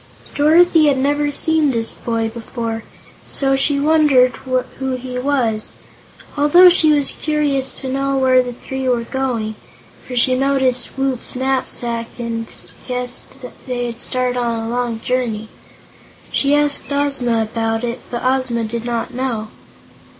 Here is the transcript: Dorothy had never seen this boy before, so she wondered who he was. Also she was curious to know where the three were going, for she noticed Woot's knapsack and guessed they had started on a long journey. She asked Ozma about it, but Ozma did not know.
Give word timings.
Dorothy 0.33 0.87
had 0.87 0.97
never 0.97 1.31
seen 1.31 1.69
this 1.69 1.93
boy 1.93 2.29
before, 2.29 2.83
so 3.29 3.55
she 3.55 3.79
wondered 3.79 4.31
who 4.37 4.93
he 4.95 5.19
was. 5.19 5.75
Also 6.35 6.69
she 6.69 6.91
was 6.91 7.11
curious 7.11 7.71
to 7.73 7.87
know 7.87 8.17
where 8.17 8.41
the 8.41 8.51
three 8.53 8.89
were 8.89 9.03
going, 9.03 9.53
for 10.03 10.15
she 10.15 10.33
noticed 10.33 10.97
Woot's 10.97 11.35
knapsack 11.35 12.07
and 12.17 12.47
guessed 12.87 13.25
they 13.67 13.85
had 13.85 13.99
started 13.99 14.39
on 14.39 14.59
a 14.63 14.69
long 14.69 14.99
journey. 15.01 15.49
She 16.31 16.55
asked 16.55 16.91
Ozma 16.91 17.43
about 17.43 17.83
it, 17.83 17.99
but 18.09 18.23
Ozma 18.25 18.63
did 18.63 18.83
not 18.85 19.13
know. 19.13 19.49